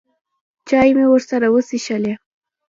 چای 0.67 0.89
مې 0.97 1.05
ورسره 1.09 1.47
وڅښلې. 1.49 2.13